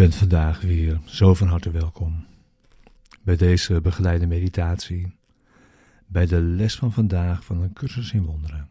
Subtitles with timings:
[0.00, 2.26] bent vandaag weer zo van harte welkom
[3.22, 5.16] bij deze begeleide meditatie,
[6.06, 8.68] bij de les van vandaag van een cursus in wonderen.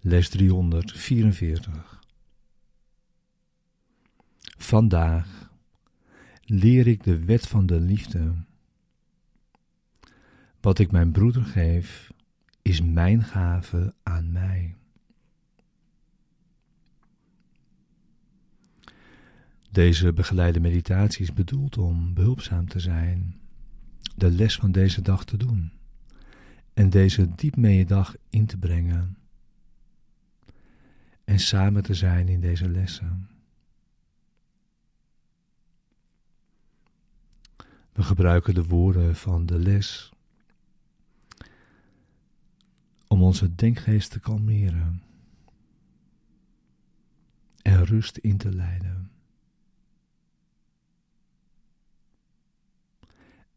[0.00, 2.00] Les 344.
[4.58, 5.50] Vandaag
[6.44, 8.34] leer ik de wet van de liefde.
[10.60, 12.12] Wat ik mijn broeder geef,
[12.62, 14.76] is mijn gave aan mij.
[19.70, 23.40] Deze begeleide meditatie is bedoeld om behulpzaam te zijn,
[24.16, 25.72] de les van deze dag te doen
[26.74, 29.16] en deze diep mee dag in te brengen
[31.24, 33.28] en samen te zijn in deze lessen.
[37.92, 40.12] We gebruiken de woorden van de les
[43.06, 45.02] om onze denkgeest te kalmeren
[47.62, 49.10] en rust in te leiden.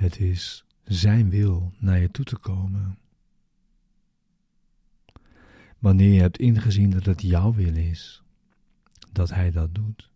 [0.00, 2.98] Het is Zijn wil naar je toe te komen.
[5.78, 8.22] Wanneer je hebt ingezien dat het jouw wil is,
[9.12, 10.10] dat Hij dat doet.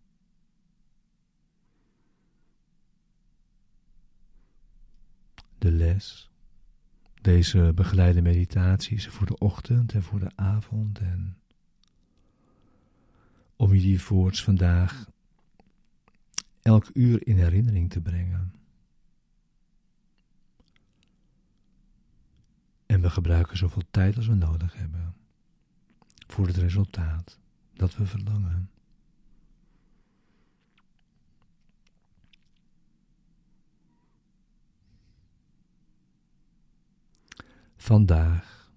[5.59, 6.31] De les,
[7.21, 11.37] deze begeleide meditaties voor de ochtend en voor de avond en
[13.57, 15.11] om je die voorts vandaag
[16.63, 18.64] elk uur in herinnering te brengen.
[23.05, 25.15] We gebruiken zoveel tijd als we nodig hebben
[26.27, 27.39] voor het resultaat
[27.75, 28.71] dat we verlangen.
[37.77, 38.71] Vandaag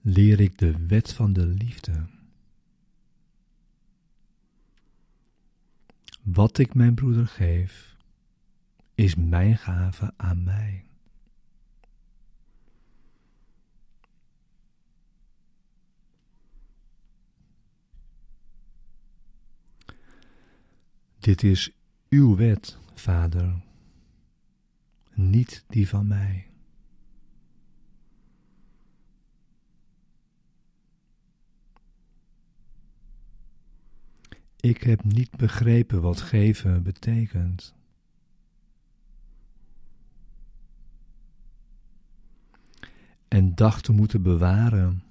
[0.00, 2.06] leer ik de wet van de liefde.
[6.22, 7.96] Wat ik mijn broeder geef,
[8.94, 10.91] is mijn gave aan mij.
[21.22, 21.70] Dit is
[22.08, 23.62] uw wet, Vader,
[25.14, 26.50] niet die van mij.
[34.60, 37.74] Ik heb niet begrepen wat geven betekent.
[43.28, 45.02] En dacht te moeten bewaren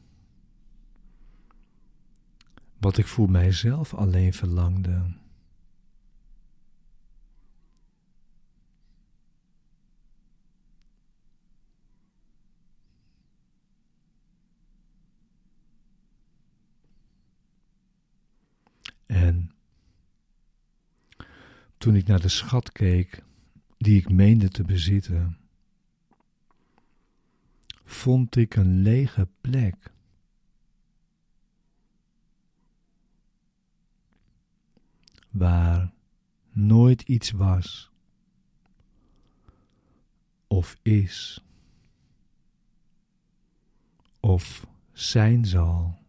[2.77, 5.19] wat ik voor mijzelf alleen verlangde.
[19.11, 19.51] En
[21.77, 23.23] toen ik naar de schat keek
[23.77, 25.37] die ik meende te bezitten,
[27.83, 29.93] vond ik een lege plek.
[35.29, 35.93] Waar
[36.49, 37.91] nooit iets was
[40.47, 41.43] of is
[44.19, 46.00] of zijn zal.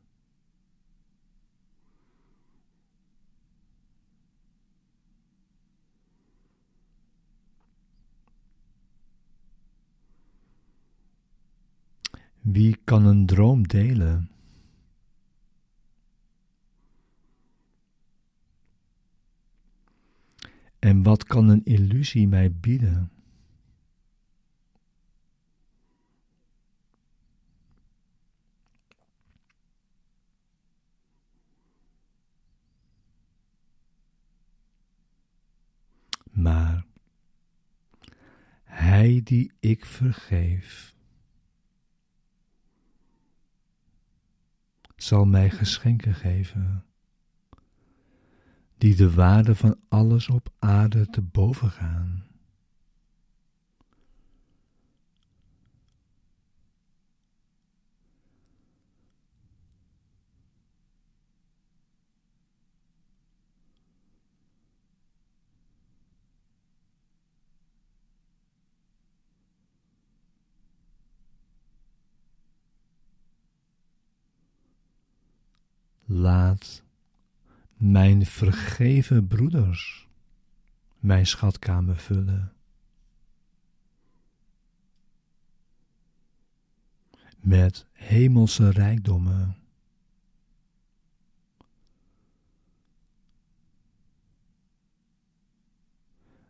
[12.43, 14.31] Wie kan een droom delen?
[20.79, 23.11] En wat kan een illusie mij bieden?
[36.31, 36.85] Maar
[38.65, 40.95] Hij die ik vergeef,
[45.03, 46.85] zal mij geschenken geven,
[48.79, 52.32] die de waarde van alles op aarde te boven gaan.
[76.13, 76.83] Laat
[77.77, 80.09] mijn vergeven broeders
[80.99, 82.53] mijn schatkamer vullen.
[87.41, 89.57] Met hemelse rijkdommen.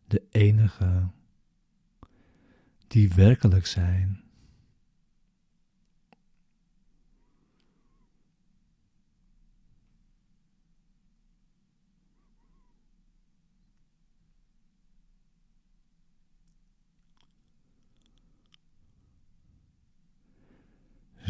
[0.07, 1.09] De enige
[2.87, 4.22] die werkelijk zijn.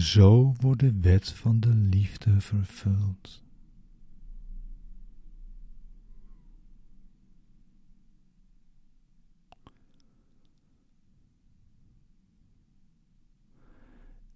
[0.03, 3.43] Zo wordt de wet van de liefde vervuld.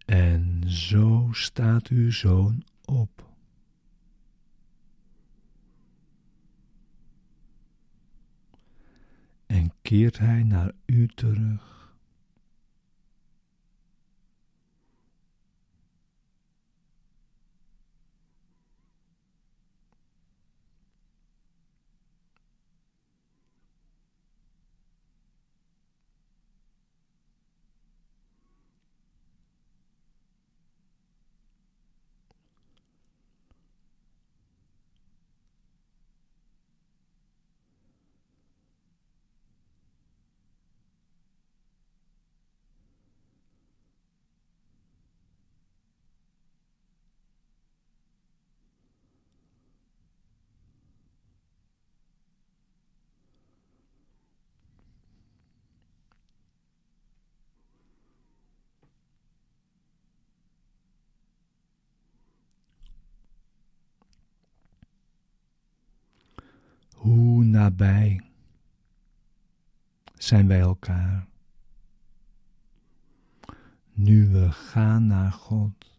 [0.04, 3.30] En zo staat uw zoon op.
[9.46, 11.76] En keert hij naar u terug.
[67.06, 68.20] Hoe nabij
[70.14, 71.26] zijn wij elkaar.
[73.92, 75.94] Nu we gaan naar God.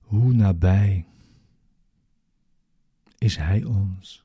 [0.00, 1.06] Hoe nabij
[3.18, 4.23] is Hij ons?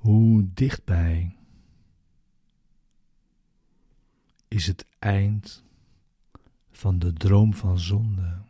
[0.00, 1.36] Hoe dichtbij
[4.48, 5.64] is het eind
[6.70, 8.42] van de droom van zonde?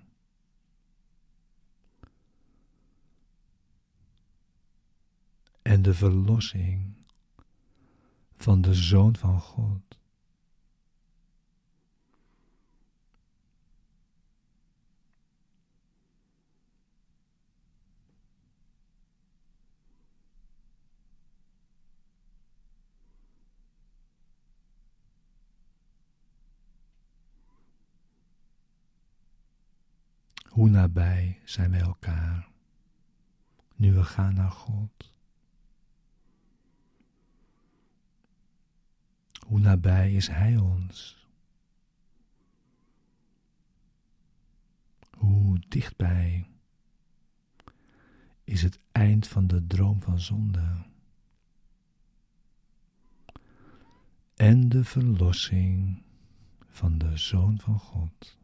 [5.62, 6.94] En de verlossing
[8.36, 9.99] van de Zoon van God.
[30.50, 32.48] Hoe nabij zijn wij elkaar
[33.74, 35.14] nu we gaan naar God?
[39.46, 41.26] Hoe nabij is Hij ons?
[45.10, 46.48] Hoe dichtbij
[48.44, 50.84] is het eind van de droom van zonde?
[54.34, 56.02] En de verlossing
[56.68, 58.39] van de Zoon van God.